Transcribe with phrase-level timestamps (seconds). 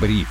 [0.00, 0.28] Бриф.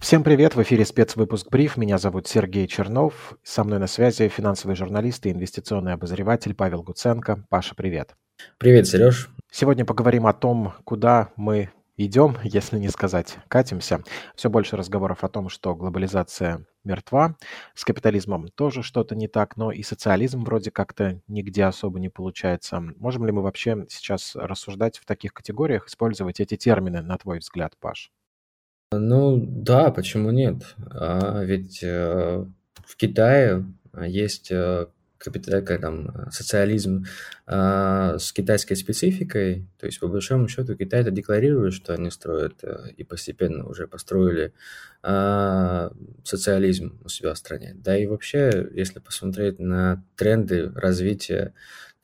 [0.00, 1.76] Всем привет, в эфире спецвыпуск «Бриф».
[1.76, 3.36] Меня зовут Сергей Чернов.
[3.42, 7.44] Со мной на связи финансовый журналист и инвестиционный обозреватель Павел Гуценко.
[7.48, 8.14] Паша, привет.
[8.58, 9.30] Привет, Сереж.
[9.50, 14.02] Сегодня поговорим о том, куда мы идем, если не сказать катимся.
[14.34, 17.36] Все больше разговоров о том, что глобализация мертва,
[17.74, 22.82] с капитализмом тоже что-то не так, но и социализм вроде как-то нигде особо не получается.
[22.98, 27.74] Можем ли мы вообще сейчас рассуждать в таких категориях, использовать эти термины, на твой взгляд,
[27.78, 28.10] Паш?
[28.98, 30.74] Ну да, почему нет?
[30.90, 32.44] А, ведь э,
[32.84, 33.64] в Китае
[34.06, 34.86] есть э,
[35.24, 37.04] капитал, как там, социализм
[37.46, 39.66] э, с китайской спецификой.
[39.80, 43.88] То есть, по большому счету, Китай это декларирует, что они строят э, и постепенно уже
[43.88, 44.52] построили
[45.02, 45.90] э,
[46.24, 47.72] социализм у себя в стране.
[47.74, 51.54] Да и вообще, если посмотреть на тренды развития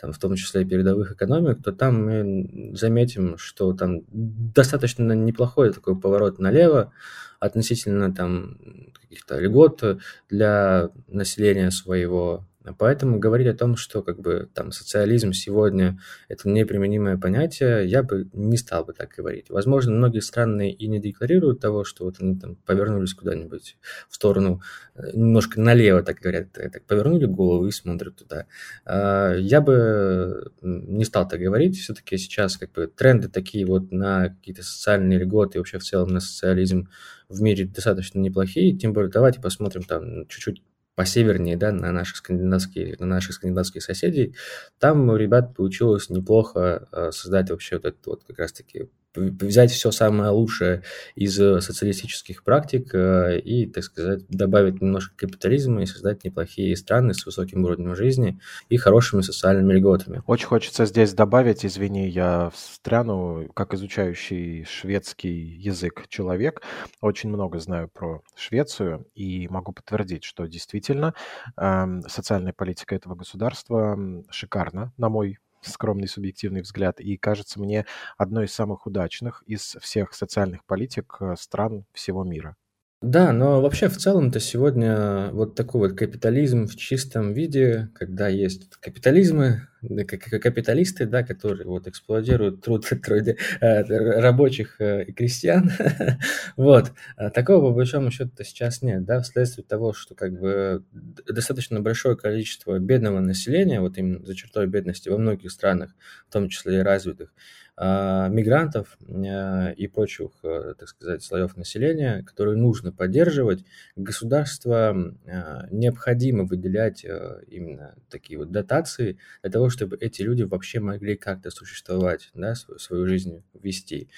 [0.01, 5.73] там, в том числе и передовых экономик, то там мы заметим, что там достаточно неплохой
[5.73, 6.93] такой поворот налево
[7.39, 8.59] относительно там
[9.01, 9.83] каких-то льгот
[10.29, 12.47] для населения своего,
[12.79, 18.29] Поэтому говорить о том, что как бы там социализм сегодня это неприменимое понятие, я бы
[18.35, 19.49] не стал бы так говорить.
[19.49, 24.61] Возможно, многие страны и не декларируют того, что вот они там повернулись куда-нибудь в сторону,
[24.95, 28.47] э, немножко налево, так говорят, э, так повернули голову и смотрят туда.
[28.85, 31.79] А, я бы не стал так говорить.
[31.79, 36.11] Все-таки сейчас как бы тренды такие вот на какие-то социальные льготы и вообще в целом
[36.11, 36.89] на социализм
[37.31, 38.77] в мире достаточно неплохие.
[38.77, 40.63] Тем более давайте посмотрим там чуть-чуть
[41.01, 44.37] посевернее, да, на наших скандинавские, на наших скандинавских соседей,
[44.79, 49.91] там у ребят получилось неплохо э, создать вообще вот этот вот как раз-таки взять все
[49.91, 50.83] самое лучшее
[51.15, 57.15] из э, социалистических практик э, и, так сказать, добавить немножко капитализма и создать неплохие страны
[57.15, 58.39] с высоким уровнем жизни
[58.69, 60.23] и хорошими социальными льготами.
[60.27, 66.63] Очень хочется здесь добавить, извини, я встряну, как изучающий шведский язык человек,
[67.01, 71.15] очень много знаю про Швецию и могу подтвердить, что действительно
[71.57, 73.99] э, социальная политика этого государства
[74.31, 80.15] шикарна, на мой скромный субъективный взгляд, и кажется мне одной из самых удачных из всех
[80.15, 82.57] социальных политик э, стран всего мира.
[83.03, 88.69] Да, но вообще в целом-то сегодня вот такой вот капитализм в чистом виде, когда есть
[88.79, 89.69] капитализмы,
[90.07, 93.83] капиталисты, да, которые вот эксплуатируют труд, труд э,
[94.21, 95.71] рабочих э, и крестьян,
[96.59, 101.81] вот, а такого по большому счету сейчас нет, да, вследствие того, что как бы достаточно
[101.81, 105.93] большое количество бедного населения, вот именно за чертой бедности во многих странах,
[106.29, 107.33] в том числе и развитых,
[107.81, 113.65] мигрантов а, и прочих, э, так сказать, слоев населения, которые нужно поддерживать,
[113.97, 120.81] государство а, необходимо выделять э, именно такие вот дотации для того, чтобы эти люди вообще
[120.81, 124.09] могли как-то существовать, да, свою, жизнь вести.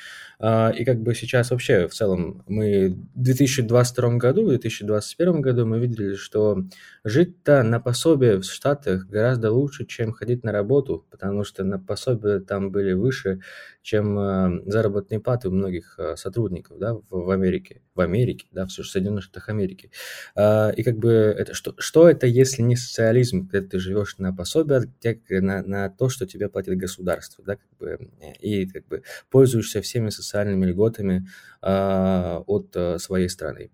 [0.41, 5.79] И как бы сейчас вообще в целом мы в 2022 году, в 2021 году мы
[5.79, 6.65] видели, что
[7.05, 12.41] жить-то на пособие в Штатах гораздо лучше, чем ходить на работу, потому что на пособие
[12.41, 13.41] там были выше,
[13.83, 18.71] чем э, заработные платы у многих э, сотрудников да, в, Америке, в Америке, да, в
[18.71, 19.91] Соединенных Штатах Америки.
[20.35, 24.33] А, и как бы это что, что это, если не социализм, когда ты живешь на
[24.33, 24.83] пособие,
[25.29, 28.11] на, на то, что тебе платит государство, да, как бы,
[28.41, 31.27] и как бы пользуешься всеми социальными льготами
[31.61, 33.71] а, от а, своей страны.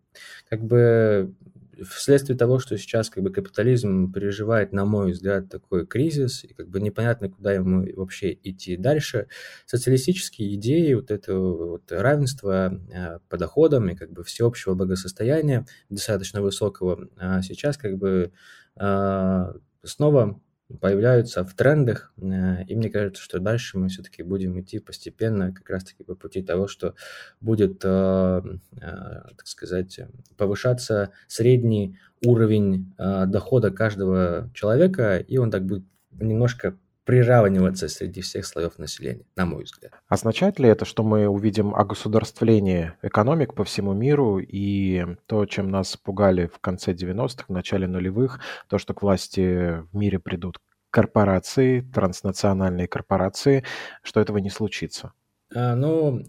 [0.49, 1.35] Как бы
[1.83, 6.69] вследствие того, что сейчас как бы капитализм переживает, на мой взгляд, такой кризис, и как
[6.69, 9.29] бы непонятно, куда ему вообще идти дальше,
[9.67, 16.43] социалистические идеи вот этого вот равенства э, по доходам и как бы всеобщего благосостояния достаточно
[16.43, 18.33] высокого а сейчас как бы
[18.77, 19.53] э,
[19.83, 20.41] снова
[20.81, 25.69] появляются в трендах, э, и мне кажется, что дальше мы все-таки будем идти постепенно как
[25.71, 26.95] раз-таки по пути того, что
[27.41, 28.43] будет, э,
[28.73, 30.01] э, так сказать,
[30.37, 36.77] повышаться средний уровень дохода каждого человека, и он так будет немножко
[37.09, 39.93] приравниваться среди всех слоев населения, на мой взгляд.
[40.09, 45.97] Означает ли это, что мы увидим огосударствление экономик по всему миру и то, чем нас
[45.97, 50.59] пугали в конце 90-х, в начале нулевых, то, что к власти в мире придут
[50.91, 53.65] корпорации, транснациональные корпорации,
[54.03, 55.13] что этого не случится?
[55.55, 56.27] А, ну,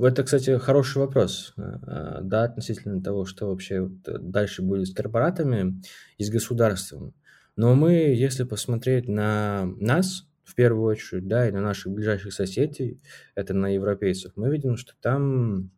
[0.00, 5.82] это, кстати, хороший вопрос, а, да, относительно того, что вообще дальше будет с корпоратами
[6.18, 7.14] и с государством.
[7.56, 13.00] Но мы, если посмотреть на нас, в первую очередь, да, и на наших ближайших соседей,
[13.34, 15.70] это на европейцев, мы видим, что там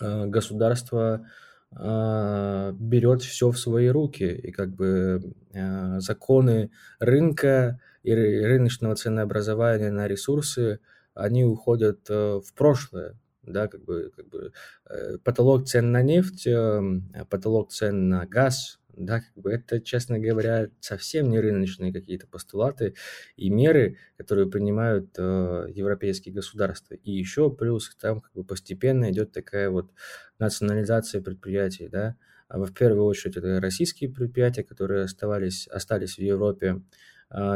[0.00, 1.26] э, государство
[1.70, 9.90] э, берет все в свои руки, и как бы э, законы рынка и рыночного ценообразования
[9.90, 10.80] на ресурсы,
[11.14, 13.16] они уходят э, в прошлое.
[13.42, 14.52] да, как бы, как бы
[14.88, 20.18] э, потолок цен на нефть, эм, потолок цен на газ, да, как бы это, честно
[20.18, 22.94] говоря, совсем не рыночные какие-то постулаты
[23.36, 26.94] и меры, которые принимают э, европейские государства.
[26.94, 29.90] И еще плюс там как бы постепенно идет такая вот
[30.38, 32.16] национализация предприятий, да.
[32.48, 36.82] А в первую очередь это российские предприятия, которые оставались, остались в Европе,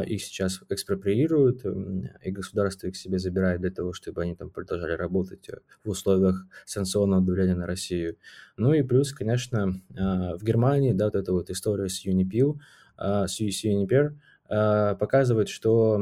[0.07, 1.65] их сейчас экспроприируют,
[2.25, 6.47] и государство их себе забирает для того, чтобы они там продолжали работать э, в условиях
[6.65, 8.17] санкционного давления на Россию.
[8.57, 12.59] Ну и плюс, конечно, а, в Германии, да, вот эта вот история с Unipew,
[12.97, 14.15] а, с Uniper,
[14.49, 16.01] показывает, что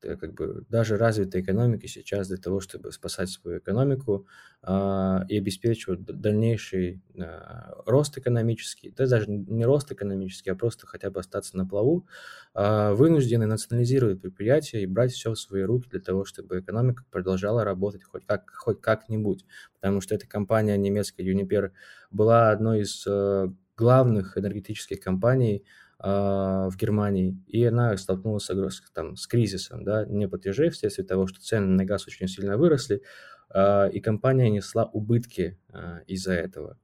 [0.00, 4.26] как бы даже развитой экономики сейчас для того, чтобы спасать свою экономику
[4.62, 11.10] а, и обеспечивать дальнейший а, рост экономический, да даже не рост экономический, а просто хотя
[11.10, 12.06] бы остаться на плаву,
[12.54, 17.64] а, вынуждены национализировать предприятия и брать все в свои руки для того, чтобы экономика продолжала
[17.64, 19.44] работать хоть, как, хоть как-нибудь.
[19.74, 21.72] Потому что эта компания немецкая Uniper
[22.10, 25.64] была одной из э, главных энергетических компаний,
[26.00, 28.48] в Германии, и она столкнулась
[28.94, 33.02] там, с кризисом, да, неплатежей вследствие того, что цены на газ очень сильно выросли,
[33.50, 36.78] а, и компания несла убытки а, из-за этого.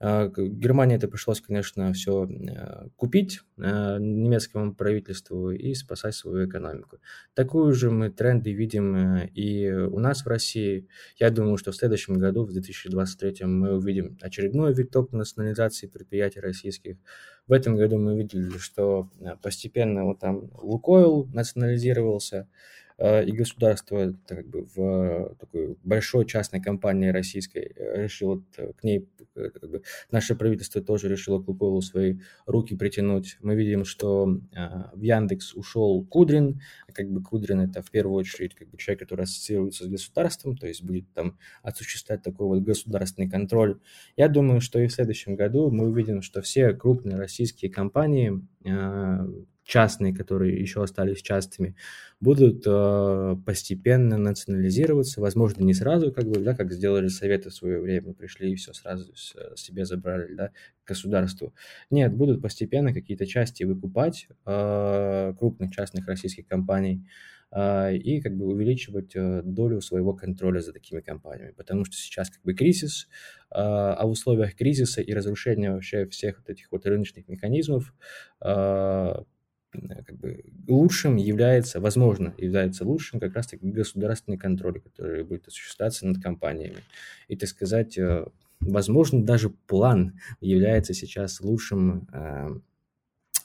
[0.00, 6.98] А, Германии это пришлось, конечно, все э, купить э, немецкому правительству и спасать свою экономику.
[7.34, 10.86] Такую же мы тренды видим э, и у нас в России.
[11.18, 16.96] Я думаю, что в следующем году, в 2023, мы увидим очередной виток национализации предприятий российских.
[17.48, 19.10] В этом году мы видели, что
[19.42, 22.46] постепенно вот там Лукойл национализировался,
[22.98, 29.50] и государство как бы в такой большой частной компании российской э, решило к ней, э,
[29.50, 33.36] как бы, наше правительство тоже решило к Лукойлу свои руки притянуть.
[33.40, 36.60] Мы видим, что в Яндекс ушел Кудрин,
[36.92, 40.66] как бы Кудрин это в первую очередь как бы человек, который ассоциируется с государством, то
[40.66, 43.78] есть будет там осуществлять такой вот государственный контроль.
[44.16, 48.42] Я думаю, что и в следующем году мы увидим, что все крупные российские компании
[49.68, 51.76] частные, которые еще остались частными,
[52.20, 57.78] будут э, постепенно национализироваться, возможно, не сразу, как бы, да, как сделали Советы в свое
[57.78, 60.52] время, пришли и все сразу себе забрали, да,
[60.86, 61.54] государству.
[61.90, 67.06] Нет, будут постепенно какие-то части выкупать э, крупных частных российских компаний,
[67.52, 72.30] э, и как бы увеличивать э, долю своего контроля за такими компаниями, потому что сейчас
[72.30, 73.06] как бы кризис,
[73.50, 77.92] э, а в условиях кризиса и разрушения вообще всех вот этих вот рыночных механизмов
[78.40, 79.24] Э,
[79.70, 86.22] как бы лучшим является, возможно, является лучшим как раз-таки государственный контроль, который будет осуществляться над
[86.22, 86.78] компаниями.
[87.28, 88.26] И, так сказать, э,
[88.60, 92.58] возможно, даже план является сейчас лучшим э,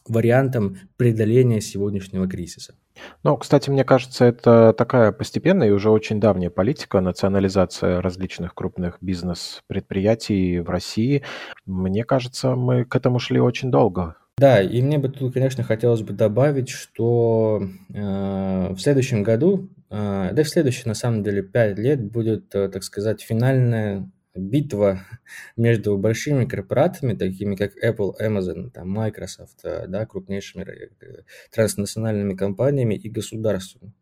[0.08, 2.76] вариантом преодоления сегодняшнего кризиса.
[3.24, 8.98] Ну, кстати, мне кажется, это такая постепенная и уже очень давняя политика, национализация различных крупных
[9.02, 11.24] бизнес-предприятий в России.
[11.66, 14.16] Мне кажется, мы к этому шли очень долго.
[14.38, 17.62] Да, и мне бы тут, конечно, хотелось бы добавить, что
[17.94, 22.54] э, в следующем году, э, да и в следующие, на самом деле, пять лет будет,
[22.56, 25.02] э, так сказать, финальная битва
[25.56, 32.96] между большими корпоратами, такими как Apple, Amazon, там, Microsoft, э, да, крупнейшими э, транснациональными компаниями
[32.96, 33.94] и государством.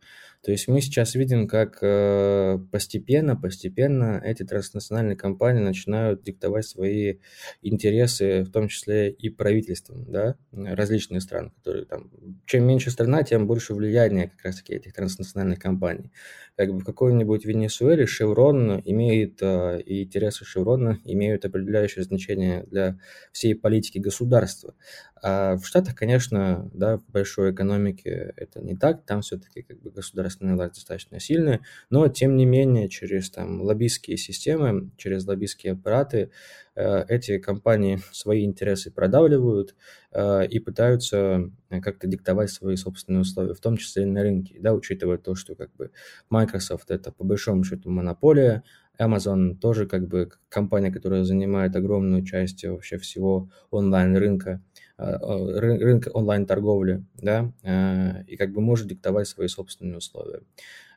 [0.43, 7.17] То есть мы сейчас видим, как э, постепенно, постепенно эти транснациональные компании начинают диктовать свои
[7.61, 12.09] интересы, в том числе и правительством, да, различные страны, которые там,
[12.47, 16.11] чем меньше страна, тем больше влияния как раз-таки этих транснациональных компаний.
[16.57, 22.97] Как бы в какой-нибудь Венесуэле Шеврон имеет, э, и интересы Шеврона имеют определяющее значение для
[23.31, 24.73] всей политики государства.
[25.23, 29.91] А в Штатах, конечно, да, в большой экономике это не так, там все-таки как бы
[29.91, 31.61] государственная власть достаточно сильная,
[31.91, 36.31] но тем не менее через там лоббистские системы, через лоббистские аппараты
[36.75, 39.75] э, эти компании свои интересы продавливают
[40.11, 44.73] э, и пытаются как-то диктовать свои собственные условия, в том числе и на рынке, да,
[44.73, 45.91] учитывая то, что как бы
[46.31, 48.63] Microsoft это по большому счету монополия,
[48.99, 54.61] Amazon тоже как бы компания, которая занимает огромную часть вообще всего онлайн-рынка,
[55.01, 60.41] рынка онлайн-торговли, да, а, и как бы может диктовать свои собственные условия.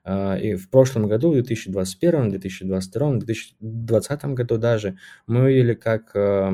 [0.04, 6.50] А, и в прошлом году, в 2021, 2022, 2020 году даже, мы видели, как э,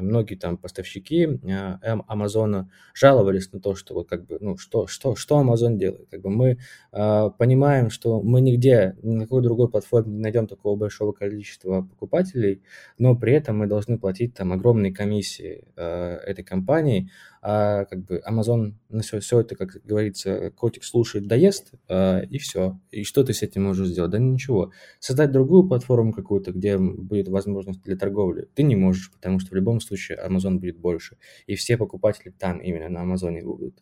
[0.00, 1.28] многие там поставщики
[1.82, 6.08] Амазона жаловались на то, что вот как бы, ну, что, что, что Amazon делает.
[6.10, 6.58] Как бы мы
[6.90, 11.82] а, понимаем, что мы нигде, ни на какой другой платформе не найдем такого большого количества
[11.82, 12.62] покупателей,
[12.98, 17.10] но при этом мы должны платить там огромные комиссии э, этой компании,
[17.42, 22.38] а как бы Amazon на все, все это, как говорится, котик слушает, доест, а, и
[22.38, 22.78] все.
[22.90, 24.10] И что ты с этим можешь сделать?
[24.10, 24.72] Да ничего.
[25.00, 29.54] Создать другую платформу какую-то, где будет возможность для торговли, ты не можешь, потому что в
[29.54, 31.18] любом случае Amazon будет больше.
[31.46, 33.78] И все покупатели там именно на Амазоне будут.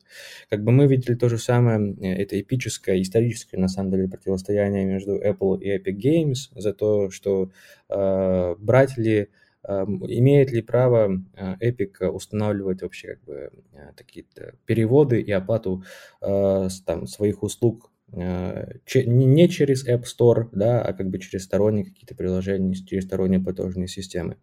[0.50, 4.84] Как бы мы видели то же самое, э, это эпическое, историческое, на самом деле, противостояние
[4.84, 7.50] между Apple и Epic Games за то, что
[7.88, 9.28] э, брать ли
[9.66, 14.26] имеет ли право а, Epic устанавливать вообще как бы а, такие
[14.66, 15.84] переводы и оплату
[16.20, 22.14] а, там, своих услуг не через App Store, да, а как бы через сторонние какие-то
[22.14, 24.36] приложения, через сторонние платежные системы.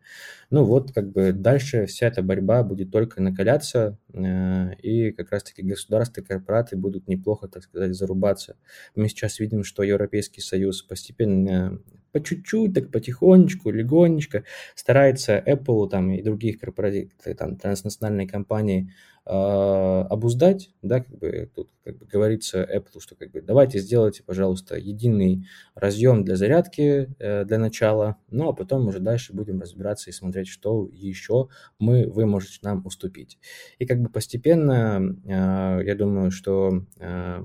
[0.50, 6.20] Ну вот, как бы дальше вся эта борьба будет только накаляться, и как раз-таки государства
[6.20, 8.58] и корпораты будут неплохо, так сказать, зарубаться.
[8.96, 11.80] Мы сейчас видим, что Европейский Союз постепенно
[12.12, 14.44] по чуть-чуть, так потихонечку, легонечко
[14.76, 18.94] старается Apple там, и других корпоративных, там, транснациональные компании
[19.26, 24.24] э, обуздать, да, как бы тут как бы говорится Apple, что как бы давайте сделайте,
[24.24, 30.10] пожалуйста, единый разъем для зарядки э, для начала, ну а потом уже дальше будем разбираться
[30.10, 31.50] и смотреть, что еще
[31.80, 33.40] мы, вы можете нам уступить.
[33.80, 37.42] И как бы постепенно, э, я думаю, что э,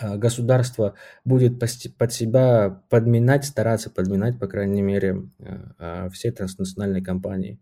[0.00, 7.60] государство будет под себя подминать, стараться подминать, по крайней мере, э, э, все транснациональные компании.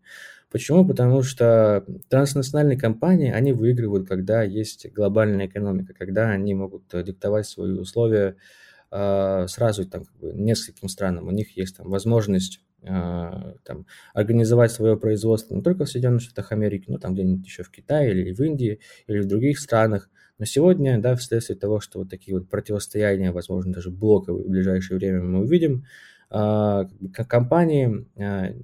[0.50, 0.86] Почему?
[0.86, 7.72] Потому что транснациональные компании, они выигрывают, когда есть глобальная экономика, когда они могут диктовать свои
[7.72, 8.36] условия
[8.90, 11.26] сразу там, как бы, нескольким странам.
[11.26, 16.84] У них есть там возможность там, организовать свое производство не только в Соединенных Штатах Америки,
[16.88, 20.10] но там где-нибудь еще в Китае или в Индии или в других странах–
[20.42, 24.98] но сегодня, да, вследствие того, что вот такие вот противостояния, возможно, даже блоковые в ближайшее
[24.98, 25.86] время мы увидим,
[26.32, 28.54] компании а,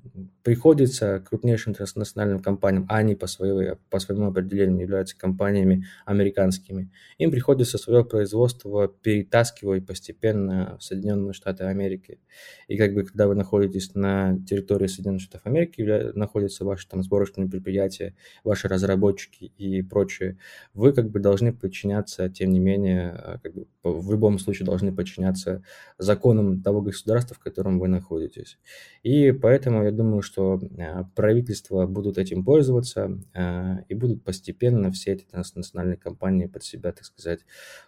[0.43, 7.31] приходится крупнейшим транснациональным компаниям, а они по, своей, по своему определению являются компаниями американскими, им
[7.31, 12.19] приходится свое производство перетаскивать постепенно в Соединенные Штаты Америки.
[12.67, 15.83] И как бы когда вы находитесь на территории Соединенных Штатов Америки,
[16.15, 20.39] находятся ваши там сборочные предприятия, ваши разработчики и прочее,
[20.73, 24.95] вы как бы должны подчиняться, тем не менее, а, как бы в любом случае должны
[24.95, 25.63] подчиняться
[25.99, 28.59] законам того государства, в котором вы находитесь.
[29.03, 35.13] И поэтому я думаю, что а, правительства будут этим пользоваться а, и будут постепенно все
[35.13, 37.41] эти транснациональные компании под себя, так сказать,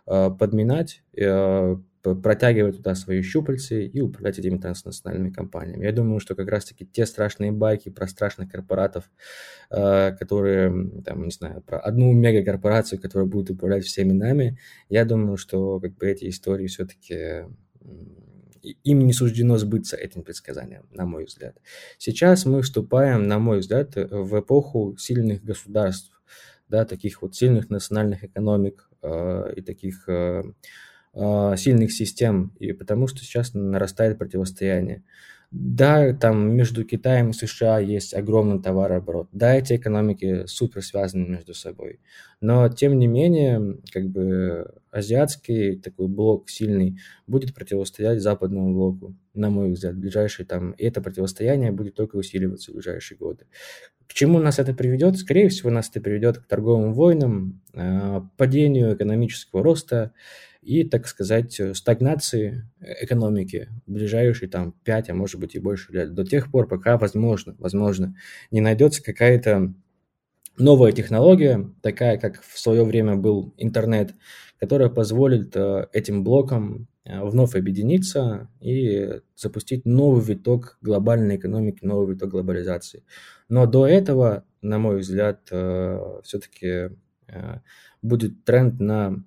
[0.06, 1.02] а, подминать,
[2.02, 5.84] протягивать туда свои щупальцы и управлять этими транснациональными компаниями.
[5.84, 9.10] Я думаю, что как раз-таки те страшные байки про страшных корпоратов,
[9.68, 14.58] которые, там, не знаю, про одну мегакорпорацию, которая будет управлять всеми нами,
[14.88, 17.44] я думаю, что как бы эти истории все-таки
[18.62, 21.56] им не суждено сбыться этим предсказанием, на мой взгляд.
[21.98, 26.12] Сейчас мы вступаем, на мой взгляд, в эпоху сильных государств,
[26.68, 30.42] да, таких вот сильных национальных экономик э, и таких э,
[31.14, 35.02] э, сильных систем, и потому что сейчас нарастает противостояние.
[35.50, 39.28] Да, там между Китаем и США есть огромный товарооборот.
[39.32, 41.98] Да, эти экономики супер связаны между собой.
[42.40, 49.50] Но, тем не менее, как бы азиатский такой блок сильный будет противостоять западному блоку, на
[49.50, 50.70] мой взгляд, в ближайшие там.
[50.72, 53.46] И это противостояние будет только усиливаться в ближайшие годы.
[54.06, 55.16] К чему нас это приведет?
[55.16, 60.12] Скорее всего, нас это приведет к торговым войнам, а, падению экономического роста
[60.62, 65.92] и, так сказать, э, стагнации экономики в ближайшие там 5, а может быть и больше
[65.92, 68.14] лет, до тех пор, пока, возможно, возможно,
[68.50, 69.72] не найдется какая-то
[70.58, 74.14] новая технология, такая, как в свое время был интернет,
[74.58, 82.14] которая позволит э, этим блокам э, вновь объединиться и запустить новый виток глобальной экономики, новый
[82.14, 83.02] виток глобализации.
[83.48, 85.40] Но до этого, на мой взгляд,
[86.22, 86.90] все-таки
[88.02, 89.24] будет тренд на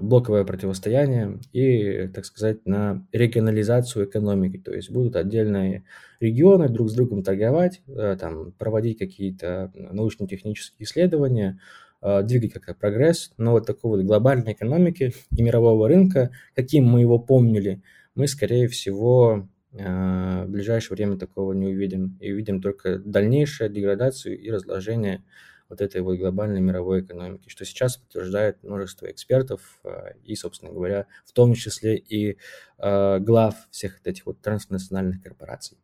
[0.00, 4.58] блоковое противостояние и, так сказать, на регионализацию экономики.
[4.58, 5.84] То есть будут отдельные
[6.20, 11.60] регионы друг с другом торговать, э, там, проводить какие-то научно-технические исследования,
[12.02, 17.00] э, двигать как-то прогресс, но вот такой вот глобальной экономики и мирового рынка, каким мы
[17.00, 17.82] его помнили,
[18.14, 22.18] мы, скорее всего, в ближайшее время такого не увидим.
[22.20, 25.22] И увидим только дальнейшую деградацию и разложение
[25.70, 31.06] вот этой вот глобальной мировой экономики, что сейчас подтверждает множество экспертов э, и, собственно говоря,
[31.24, 32.36] в том числе и
[32.78, 35.78] э, глав всех этих вот транснациональных корпораций.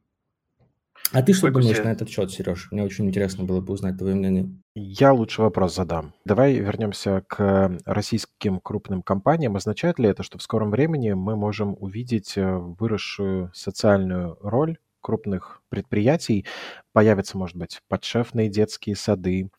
[1.12, 2.68] А ты что думаешь на этот счет, Сереж?
[2.72, 4.50] Мне очень интересно было бы узнать твое мнение.
[4.74, 6.14] Я лучше вопрос задам.
[6.24, 9.56] Давай вернемся к российским крупным компаниям.
[9.56, 15.62] Означает ли это, что в скором времени мы можем увидеть э, выросшую социальную роль крупных
[15.68, 16.46] предприятий.
[16.92, 19.50] Появятся, может быть, подшефные детские сады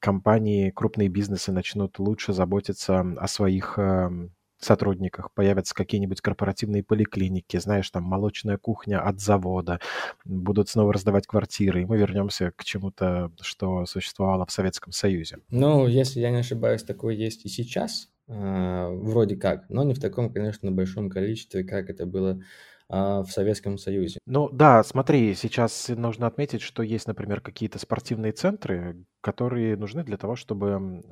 [0.00, 7.88] компании, крупные бизнесы начнут лучше заботиться о своих эм, сотрудниках, появятся какие-нибудь корпоративные поликлиники, знаешь,
[7.90, 9.78] там молочная кухня от завода,
[10.24, 15.38] будут снова раздавать квартиры, и мы вернемся к чему-то, что существовало в Советском Союзе.
[15.48, 20.00] Ну, если я не ошибаюсь, такое есть и сейчас, э, вроде как, но не в
[20.00, 22.40] таком, конечно, большом количестве, как это было
[22.88, 24.18] а, в Советском Союзе.
[24.26, 30.16] Ну да, смотри, сейчас нужно отметить, что есть, например, какие-то спортивные центры, которые нужны для
[30.16, 31.02] того, чтобы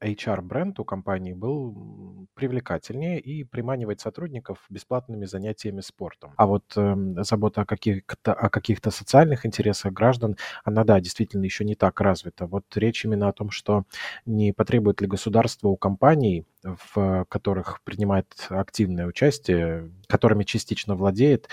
[0.00, 6.32] HR-бренд э, у компании был привлекательнее и приманивать сотрудников бесплатными занятиями спортом.
[6.36, 11.64] А вот э, забота о каких-то, о каких-то социальных интересах граждан, она, да, действительно еще
[11.64, 12.46] не так развита.
[12.46, 13.84] Вот речь именно о том, что
[14.26, 21.48] не потребует ли государство у компаний, в которых принимает активное участие, которыми частично владеет,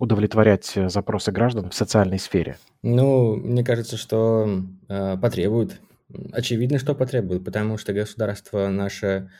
[0.00, 2.58] удовлетворять э, запросы граждан в социальной сфере?
[2.82, 5.78] Ну, мне кажется, что э, потребует.
[6.32, 9.30] Очевидно, что потребует, потому что государство наше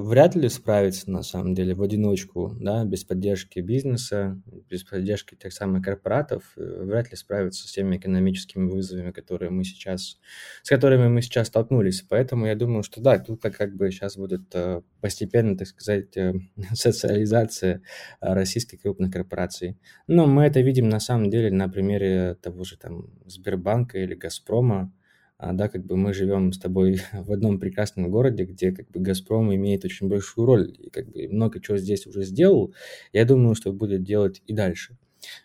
[0.00, 4.40] вряд ли справится, на самом деле, в одиночку, да, без поддержки бизнеса,
[4.70, 9.64] без поддержки тех самых корпоратов, э, вряд ли справится с теми экономическими вызовами, которые мы
[9.64, 10.18] сейчас,
[10.62, 12.02] с которыми мы сейчас столкнулись.
[12.08, 16.34] Поэтому я думаю, что да, тут как бы сейчас будет э, постепенно, так сказать, э,
[16.72, 17.82] социализация
[18.20, 19.78] российской крупной корпорации.
[20.06, 24.92] Но мы это видим на самом деле на примере того же там Сбербанка или Газпрома,
[25.38, 29.00] а, да, как бы мы живем с тобой в одном прекрасном городе, где как бы
[29.00, 32.74] «Газпром» имеет очень большую роль и как бы много чего здесь уже сделал,
[33.12, 34.98] я думаю, что будет делать и дальше.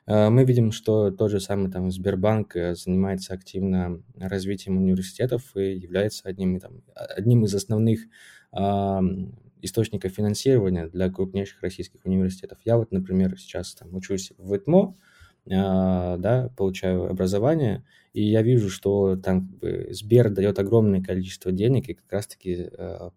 [0.06, 5.76] А, мы видим, что тот же самый там Сбербанк э, занимается активно развитием университетов и
[5.76, 8.02] является одним, там, одним из основных
[8.52, 9.00] э,
[9.62, 12.60] источников финансирования для крупнейших российских университетов.
[12.66, 14.96] Я вот, например, сейчас там учусь в ИТМО,
[15.52, 21.52] а, да, получаю образование, и я вижу, что там как бы Сбер дает огромное количество
[21.52, 23.10] денег и как раз-таки э,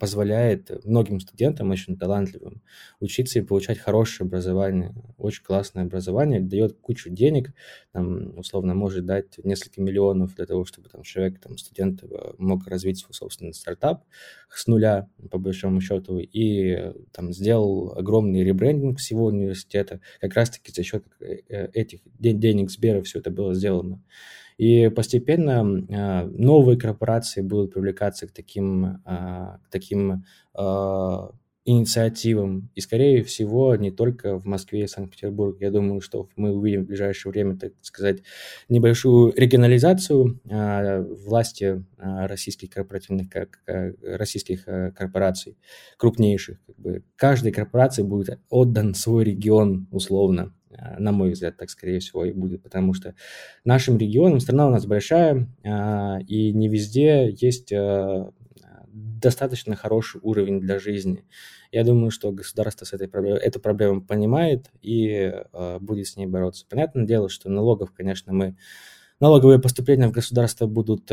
[0.00, 2.62] позволяет многим студентам, очень талантливым,
[2.98, 7.52] учиться и получать хорошее образование, очень классное образование, дает кучу денег,
[7.92, 12.66] там, условно, может дать несколько миллионов для того, чтобы там человек, там, студент э, мог
[12.66, 14.04] развить свой собственный стартап
[14.50, 20.82] с нуля, по большому счету, и там сделал огромный ребрендинг всего университета, как раз-таки за
[20.82, 24.02] счет э, этих денег Сбера все это было сделано.
[24.58, 31.30] И постепенно а, новые корпорации будут привлекаться к таким, а, к таким а,
[31.64, 32.68] инициативам.
[32.74, 35.66] И, скорее всего, не только в Москве и Санкт-Петербурге.
[35.66, 38.22] Я думаю, что мы увидим в ближайшее время, так сказать,
[38.68, 43.60] небольшую регионализацию власти российских корпоративных, как,
[44.02, 45.58] российских корпораций,
[45.98, 46.58] крупнейших.
[46.66, 47.04] Как бы.
[47.16, 50.54] Каждой корпорации будет отдан свой регион условно.
[50.76, 53.14] А, на мой взгляд, так скорее всего и будет, потому что
[53.64, 58.30] нашим регионам, страна у нас большая, а, и не везде есть а,
[58.92, 61.24] достаточно хороший уровень для жизни.
[61.72, 65.34] Я думаю, что государство с этой проблемой, эту проблему понимает и
[65.80, 66.64] будет с ней бороться.
[66.68, 68.56] Понятное дело, что налогов, конечно, мы
[69.20, 71.10] налоговые поступления в государство будут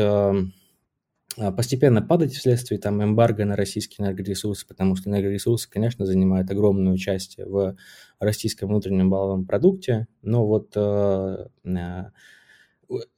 [1.36, 7.38] постепенно падать вследствие там эмбарго на российские энергоресурсы, потому что энергоресурсы, конечно, занимают огромную часть
[7.38, 7.76] в
[8.18, 11.46] российском внутреннем валовом продукте, но вот э,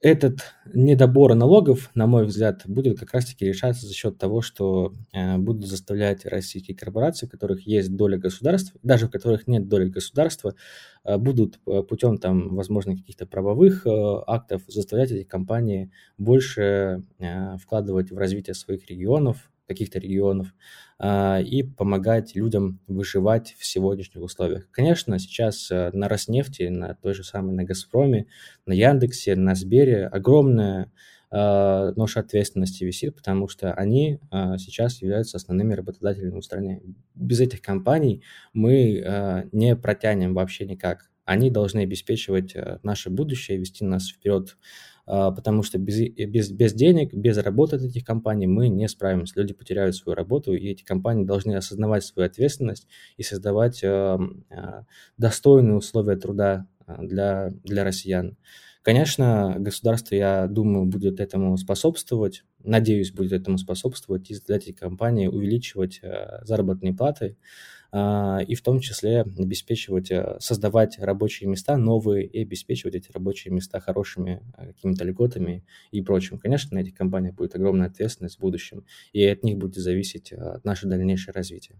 [0.01, 0.39] этот
[0.73, 5.67] недобор налогов, на мой взгляд, будет как раз-таки решаться за счет того, что э, будут
[5.67, 10.55] заставлять российские корпорации, у которых есть доля государства, даже у которых нет доли государства,
[11.03, 13.89] э, будут э, путем там, возможно, каких-то правовых э,
[14.27, 20.53] актов заставлять эти компании больше э, вкладывать в развитие своих регионов, каких-то регионов
[20.97, 24.69] а, и помогать людям выживать в сегодняшних условиях.
[24.71, 28.25] Конечно, сейчас э, на Роснефти, на той же самой, на Газпроме,
[28.65, 30.91] на Яндексе, на Сбере огромная
[31.31, 36.81] а, ноша ответственности висит, потому что они а, сейчас являются основными работодателями в стране.
[37.13, 41.09] Без этих компаний мы не протянем вообще никак.
[41.29, 44.57] Они должны обеспечивать э, наше будущее, вести нас вперед
[45.09, 49.39] потому что без, без, без денег, без работы от этих компаний мы не справимся.
[49.39, 54.19] Люди потеряют свою работу, и эти компании должны осознавать свою ответственность и создавать а,
[55.17, 58.37] достойные условия труда а, для, для россиян.
[58.83, 65.27] Конечно, государство, я думаю, будет этому способствовать, надеюсь, будет этому способствовать и заставлять эти компании
[65.27, 66.01] увеличивать
[66.43, 72.95] заработные платы, а, и в том числе обеспечивать, э, создавать рабочие места новые и обеспечивать
[72.95, 76.37] эти рабочие места хорошими э, какими-то льготами и прочим.
[76.37, 80.59] Конечно, на этих компаниях будет огромная ответственность в будущем, и от них будет зависеть э,
[80.63, 81.79] наше дальнейшее развитие.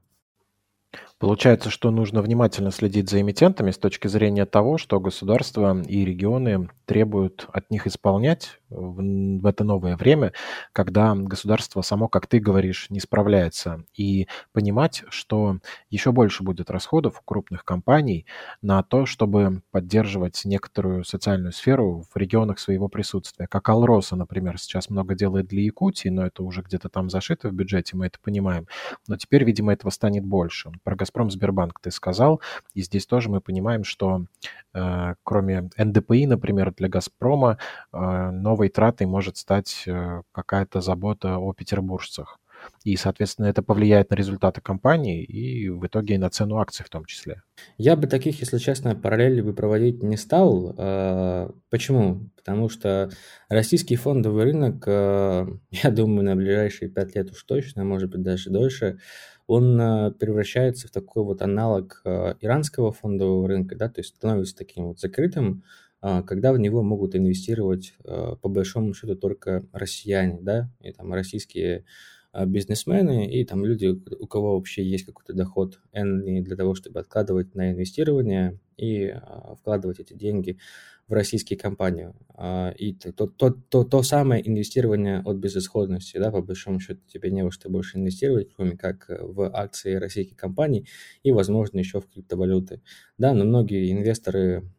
[1.19, 6.69] Получается, что нужно внимательно следить за эмитентами с точки зрения того, что государство и регионы
[6.85, 10.33] требуют от них исполнять, в, в это новое время,
[10.73, 13.83] когда государство само, как ты говоришь, не справляется.
[13.95, 15.57] И понимать, что
[15.89, 18.25] еще больше будет расходов у крупных компаний
[18.61, 23.47] на то, чтобы поддерживать некоторую социальную сферу в регионах своего присутствия.
[23.47, 27.53] Как Алроса, например, сейчас много делает для Якутии, но это уже где-то там зашито в
[27.53, 28.67] бюджете, мы это понимаем.
[29.07, 30.71] Но теперь, видимо, этого станет больше.
[30.83, 32.41] Про «Газпром» Сбербанк ты сказал,
[32.73, 34.25] и здесь тоже мы понимаем, что
[34.73, 37.57] э, кроме НДПИ, например, для «Газпрома»
[37.91, 42.39] э, новой тратой может стать э, какая-то забота о петербуржцах.
[42.83, 46.89] И, соответственно, это повлияет на результаты компании и в итоге и на цену акций в
[46.89, 47.41] том числе.
[47.77, 50.75] Я бы таких, если честно, параллели бы проводить не стал.
[50.77, 52.29] А, почему?
[52.35, 53.09] Потому что
[53.47, 58.49] российский фондовый рынок, а, я думаю, на ближайшие пять лет уж точно, может быть, даже
[58.49, 58.99] дольше,
[59.47, 59.77] он
[60.19, 62.03] превращается в такой вот аналог
[62.39, 65.63] иранского фондового рынка, да, то есть становится таким вот закрытым,
[66.01, 71.85] когда в него могут инвестировать по большому счету только россияне, да, и там российские
[72.31, 76.99] а, бизнесмены и там люди, у кого вообще есть какой-то доход N для того, чтобы
[76.99, 80.59] откладывать на инвестирование и а, вкладывать эти деньги
[81.07, 82.13] в российские компании.
[82.35, 87.31] А, и то, то, то, то самое инвестирование от безысходности, да, по большому счету тебе
[87.31, 90.87] не во что больше инвестировать, кроме как в акции российских компаний
[91.23, 92.83] и, возможно, еще в криптовалюты.
[93.17, 94.69] Да, но многие инвесторы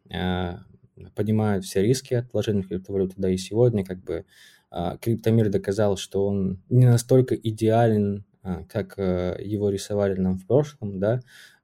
[1.15, 2.31] понимают все риски от
[2.63, 4.25] криптовалюты, да, и сегодня как бы
[4.69, 8.25] а, криптомир доказал, что он не настолько идеален,
[8.69, 11.21] как э, его рисовали нам в прошлом, да,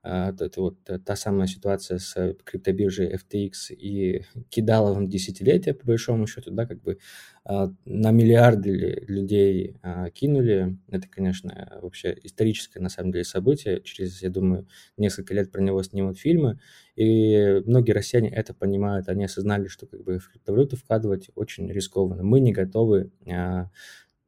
[0.09, 6.49] а, это вот та самая ситуация с криптобиржей FTX и Кидаловым десятилетия, по большому счету,
[6.51, 6.97] да, как бы
[7.43, 10.77] а, на миллиарды людей а, кинули.
[10.89, 13.81] Это, конечно, вообще историческое, на самом деле, событие.
[13.81, 16.57] Через, я думаю, несколько лет про него снимут фильмы.
[16.95, 19.09] И многие россияне это понимают.
[19.09, 22.23] Они осознали, что как бы в криптовалюту вкладывать очень рискованно.
[22.23, 23.11] Мы не готовы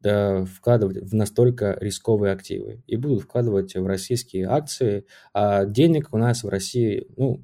[0.02, 6.18] да, вкладывать в настолько рисковые активы и будут вкладывать в российские акции, а денег у
[6.18, 7.44] нас в России, ну,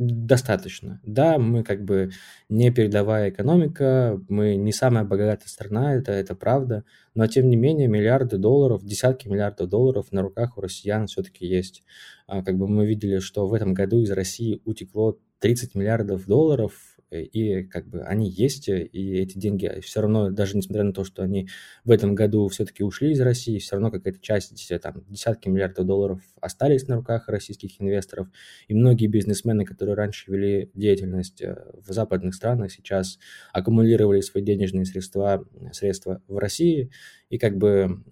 [0.00, 0.98] достаточно.
[1.04, 2.10] Да, мы как бы
[2.48, 6.84] не передовая экономика, мы не самая богатая страна, это, это правда,
[7.14, 11.82] но тем не менее миллиарды долларов, десятки миллиардов долларов на руках у россиян все-таки есть.
[12.26, 16.72] А, как бы мы видели, что в этом году из России утекло 30 миллиардов долларов
[17.10, 21.04] и как бы они есть, э, и эти деньги все равно, даже несмотря на то,
[21.04, 21.48] что они
[21.84, 26.22] в этом году все-таки ушли из России, все равно какая-то часть, там, десятки миллиардов долларов
[26.40, 28.28] остались на руках российских инвесторов,
[28.68, 33.18] и многие бизнесмены, которые раньше вели деятельность э, в западных странах, сейчас
[33.52, 36.90] аккумулировали свои денежные средства, средства в России,
[37.28, 38.02] и как бы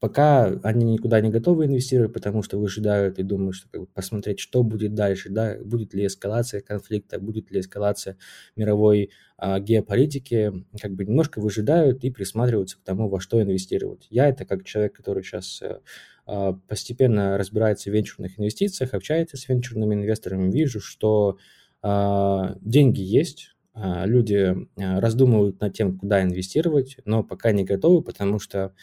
[0.00, 4.38] Пока они никуда не готовы инвестировать, потому что выжидают и думают, что как бы, посмотреть,
[4.38, 8.16] что будет дальше, да, будет ли эскалация конфликта, будет ли эскалация
[8.54, 14.06] мировой а, геополитики, как бы немножко выжидают и присматриваются к тому, во что инвестировать.
[14.08, 15.80] Я это как человек, который сейчас э,
[16.26, 21.38] а, постепенно разбирается в венчурных инвестициях, общается с венчурными инвесторами, вижу, что
[21.82, 28.02] а, деньги есть, а, люди а, раздумывают над тем, куда инвестировать, но пока не готовы,
[28.02, 28.74] потому что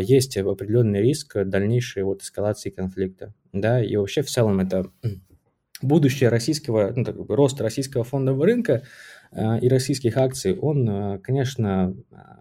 [0.00, 4.90] есть определенный риск дальнейшей вот эскалации конфликта, да, и вообще в целом это
[5.82, 8.82] будущее российского, ну, так, рост российского фондового рынка
[9.32, 11.96] э, и российских акций, он, э, конечно,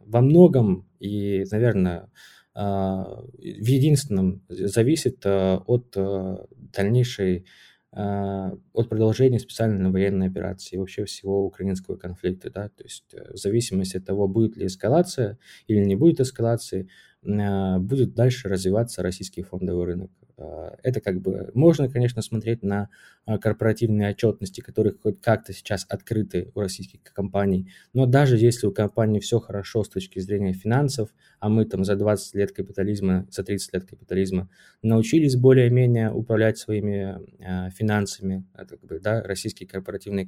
[0.06, 2.10] во многом и, наверное,
[2.56, 10.78] э, в единственном зависит э, от э, дальнейшей а, от продолжения специальной военной операции и
[10.78, 15.39] вообще всего украинского конфликта, да, то есть э, в зависимости от того, будет ли эскалация
[15.67, 16.88] или не будет эскалации,
[17.25, 20.12] а, будет дальше развиваться российский фондовый рынок.
[20.39, 22.89] А, это как бы можно, конечно, смотреть на
[23.25, 28.71] а, корпоративные отчетности, которые хоть как-то сейчас открыты у российских компаний, но даже если у
[28.71, 33.43] компании все хорошо с точки зрения финансов, а мы там за 20 лет капитализма, за
[33.43, 34.49] 30 лет капитализма
[34.82, 37.19] научились более-менее управлять своими
[37.71, 40.28] финансами, как бы, да, российские корпоративные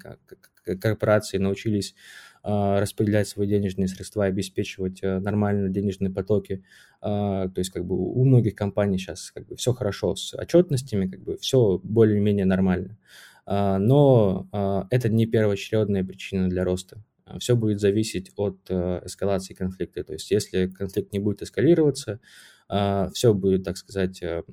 [0.64, 6.64] корпорации научились а, распределять свои денежные средства, обеспечивать э, нормальные денежные потоки.
[7.02, 11.08] А, то есть как бы у многих компаний сейчас как бы все хорошо с отчетностями,
[11.08, 12.98] как бы все более-менее нормально.
[13.46, 17.04] А, но это не первоочередная причина для роста.
[17.40, 20.04] Все будет зависеть от э, эскалации конфликта.
[20.04, 22.20] То есть если конфликт не будет эскалироваться,
[23.14, 24.44] все будет, так сказать, э,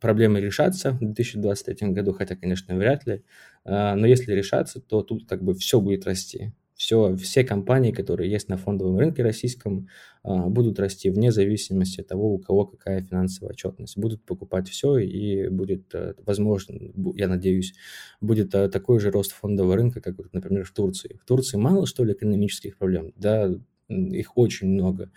[0.00, 3.22] проблемы решаться в 2023 году, хотя, конечно, вряд ли.
[3.66, 8.48] Но если решаться, то тут как бы все будет расти Все, все компании, которые есть
[8.48, 9.88] на фондовом рынке российском,
[10.22, 13.98] а, будут расти вне зависимости от того, у кого какая финансовая отчетность.
[13.98, 16.74] Будут покупать все и будет, э, возможно,
[17.16, 17.74] я надеюсь,
[18.22, 21.20] будет э, такой же рост фондового рынка, как, например, в Турции.
[21.22, 23.12] В Турции мало, что ли, экономических проблем?
[23.14, 23.54] Да,
[23.90, 25.10] их очень много.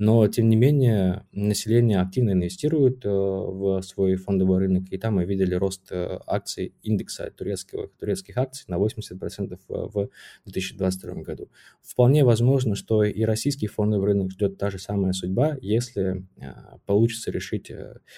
[0.00, 5.26] Но, тем не менее, население активно инвестирует э, в свой фондовый рынок, и там мы
[5.26, 10.08] видели рост э, акций индекса турецких, турецких акций на 80% в
[10.46, 11.50] 2022 году.
[11.82, 16.52] Вполне возможно, что и российский фондовый рынок ждет та же самая судьба, если э,
[16.86, 17.70] получится решить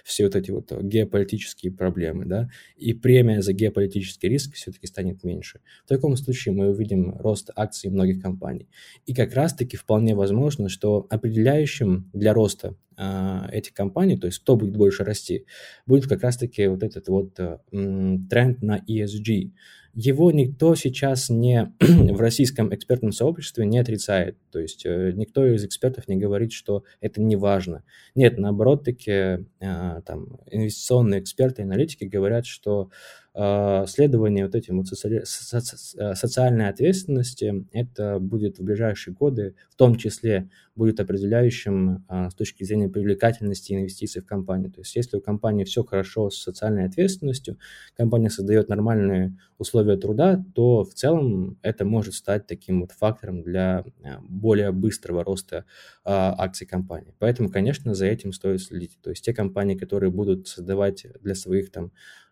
[0.05, 5.59] все вот эти вот геополитические проблемы, да, и премия за геополитический риск все-таки станет меньше.
[5.85, 8.69] В таком случае мы увидим рост акций многих компаний.
[9.05, 14.41] И как раз-таки вполне возможно, что определяющий будущем для роста э, этих компаний, то есть
[14.41, 15.47] кто будет больше расти,
[15.87, 19.53] будет как раз-таки вот этот вот э, тренд на ESG.
[19.95, 24.37] Его никто сейчас не в российском экспертном сообществе не отрицает.
[24.51, 27.83] То есть э, никто из экспертов не говорит, что это не важно.
[28.15, 32.91] Нет, наоборот, таки э, там инвестиционные эксперты, аналитики говорят, что
[33.35, 35.25] следование вот этим вот соци...
[35.25, 42.89] социальной ответственности, это будет в ближайшие годы, в том числе будет определяющим с точки зрения
[42.89, 44.71] привлекательности инвестиций в компанию.
[44.71, 47.59] То есть если у компании все хорошо с социальной ответственностью,
[47.97, 53.85] компания создает нормальные условия труда, то в целом это может стать таким вот фактором для
[54.03, 55.65] э, более быстрого роста
[56.05, 57.15] а, акций компании.
[57.19, 58.99] Поэтому, конечно, за этим стоит следить.
[59.03, 61.93] То есть те компании, которые будут создавать для своих там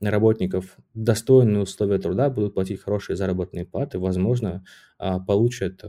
[0.00, 4.64] работников достойные условия труда, будут платить хорошие заработные платы, возможно,
[4.98, 5.88] а, получат э,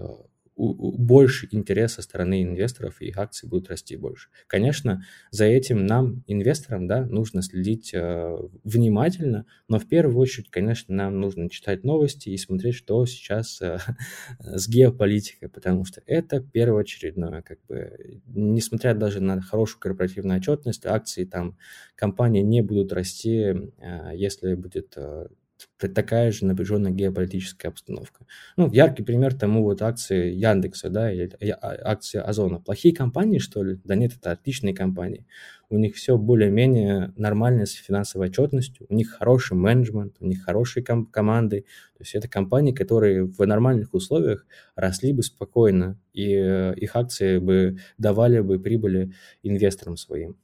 [0.59, 4.29] больше интерес со стороны инвесторов, и акции будут расти больше.
[4.47, 10.93] Конечно, за этим нам, инвесторам, да, нужно следить э, внимательно, но в первую очередь, конечно,
[10.93, 13.79] нам нужно читать новости и смотреть, что сейчас э,
[14.39, 21.23] с геополитикой, потому что это первоочередное, как бы, несмотря даже на хорошую корпоративную отчетность, акции
[21.23, 21.57] там
[21.95, 25.27] компании не будут расти, э, если будет э,
[25.77, 28.25] такая же напряженная геополитическая обстановка.
[28.57, 32.59] Ну, яркий пример тому вот акции Яндекса, да, или а, акции Озона.
[32.59, 33.79] Плохие компании, что ли?
[33.83, 35.25] Да нет, это отличные компании.
[35.69, 40.83] У них все более-менее нормально с финансовой отчетностью, у них хороший менеджмент, у них хорошие
[40.83, 41.61] ком- команды.
[41.97, 44.45] То есть это компании, которые в нормальных условиях
[44.75, 50.37] росли бы спокойно, и э, их акции бы давали бы прибыли инвесторам своим.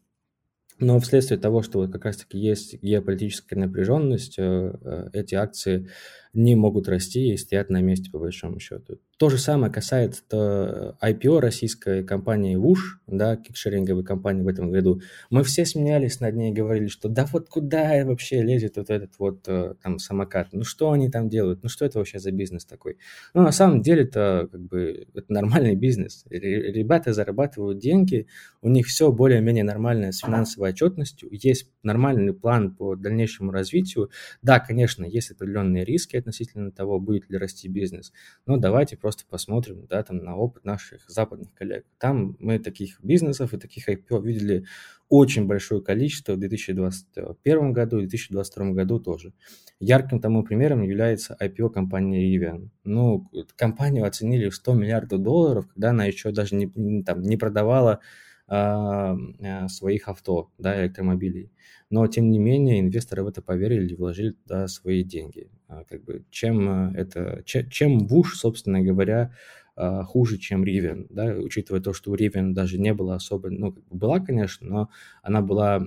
[0.79, 5.89] Но вследствие того, что вот как раз-таки есть геополитическая напряженность, э, э, эти акции
[6.35, 8.99] не могут расти и стоят на месте по большому счету.
[9.17, 15.01] То же самое касается IPO российской компании ВУШ, да, кикшеринговой компании в этом году.
[15.29, 19.13] Мы все смеялись над ней и говорили, что да вот куда вообще лезет вот этот
[19.17, 22.65] вот э, там самокат, ну что они там делают, ну что это вообще за бизнес
[22.65, 22.97] такой.
[23.33, 26.25] Ну на самом деле это как бы это нормальный бизнес.
[26.29, 28.27] Ребята зарабатывают деньги,
[28.61, 34.09] у них все более-менее нормально с финансовой отчетностью, есть нормальный план по дальнейшему развитию.
[34.41, 38.11] Да, конечно, есть определенные риски относительно того, будет ли расти бизнес,
[38.45, 41.85] но давайте просто посмотрим да, там, на опыт наших западных коллег.
[41.99, 44.65] Там мы таких бизнесов и таких IPO видели
[45.07, 49.33] очень большое количество в 2021 году и 2022 году тоже.
[49.79, 52.69] Ярким тому примером является IPO компании Rivian.
[52.83, 57.99] Ну, компанию оценили в 100 миллиардов долларов, когда она еще даже не, там, не продавала
[58.47, 61.51] своих авто, да, электромобилей.
[61.89, 65.49] Но, тем не менее, инвесторы в это поверили и вложили туда свои деньги.
[65.67, 69.33] А, как бы, чем, а, это, чем, чем ВУШ, собственно говоря,
[69.77, 73.75] а, хуже, чем Rivian, да, учитывая то, что у Rivian даже не было особо, ну,
[73.89, 74.89] была, конечно, но
[75.21, 75.85] она была,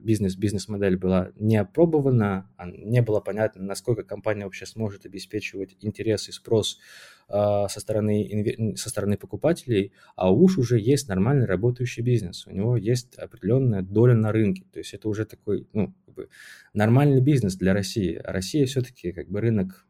[0.00, 6.32] бизнес, бизнес-модель была не опробована, не было понятно, насколько компания вообще сможет обеспечивать интерес и
[6.32, 6.78] спрос
[7.28, 13.14] со стороны, со стороны покупателей, а УШ уже есть нормальный работающий бизнес, у него есть
[13.16, 16.28] определенная доля на рынке, то есть это уже такой, ну, как бы
[16.72, 18.14] нормальный бизнес для России.
[18.14, 19.87] А Россия все-таки как бы рынок а,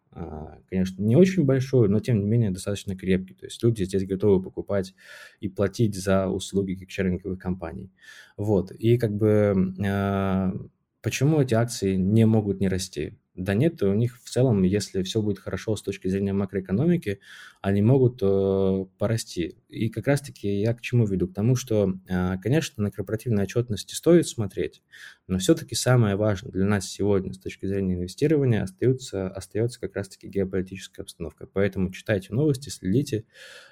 [0.68, 3.34] конечно, не очень большой, но тем не менее достаточно крепкий.
[3.34, 4.94] То есть люди здесь готовы покупать
[5.40, 7.92] и платить за услуги кикшеринговых компаний.
[8.36, 8.72] Вот.
[8.72, 10.52] И как бы а,
[11.02, 13.18] почему эти акции не могут не расти?
[13.38, 17.20] Да нет, у них в целом, если все будет хорошо с точки зрения макроэкономики,
[17.60, 19.54] они могут э, порасти.
[19.68, 21.28] И как раз-таки я к чему веду?
[21.28, 24.82] К тому, что, э, конечно, на корпоративной отчетности стоит смотреть,
[25.28, 30.26] но все-таки самое важное для нас сегодня с точки зрения инвестирования остается, остается как раз-таки
[30.26, 31.46] геополитическая обстановка.
[31.46, 33.24] Поэтому читайте новости, следите,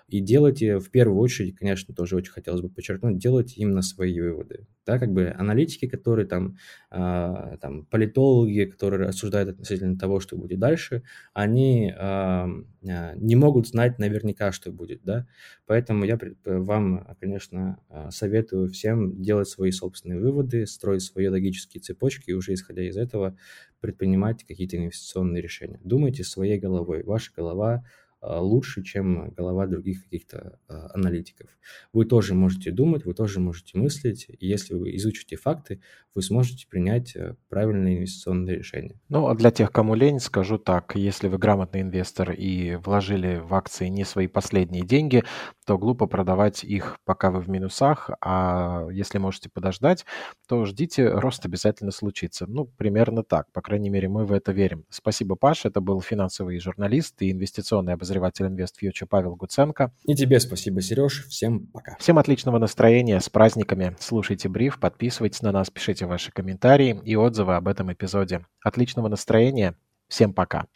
[0.09, 4.67] И делайте, в первую очередь, конечно, тоже очень хотелось бы подчеркнуть, делайте именно свои выводы.
[4.87, 6.57] Да, как бы аналитики, которые там,
[6.93, 11.03] э, там политологи, которые рассуждают относительно того, что будет дальше,
[11.35, 12.47] они э,
[12.83, 15.27] не могут знать наверняка, что будет, да.
[15.67, 17.79] Поэтому я вам, конечно,
[18.11, 23.37] советую всем делать свои собственные выводы, строить свои логические цепочки и уже исходя из этого
[23.81, 25.81] предпринимать какие-то инвестиционные решения.
[25.83, 27.03] Думайте своей головой.
[27.03, 27.85] Ваша голова а,
[28.23, 31.49] лучше, чем голова других каких-то а, аналитиков.
[31.93, 35.81] Вы тоже можете думать, вы тоже можете мыслить, и если вы изучите факты,
[36.15, 38.99] вы сможете принять э, правильные инвестиционные решения.
[39.09, 43.55] Ну, а для тех, кому лень, скажу так, если вы грамотный инвестор и вложили в
[43.55, 45.25] акции не свои последние деньги,
[45.67, 50.07] то глупо продавать их, пока вы в минусах, а если можете подождать,
[50.49, 52.47] то ждите, рост обязательно случится.
[52.47, 54.85] Ну, примерно так, по крайней мере, мы в это верим.
[54.89, 59.93] Спасибо, Паш, это был финансовый журналист и инвестиционный обозреватель InvestFuture Павел Гуценко.
[60.05, 61.97] И тебе спасибо, Сереж, всем пока.
[61.99, 67.57] Всем отличного настроения, с праздниками, слушайте бриф, подписывайтесь на нас, пишите ваши комментарии и отзывы
[67.57, 68.47] об этом эпизоде.
[68.63, 69.75] Отличного настроения,
[70.09, 70.67] всем пока.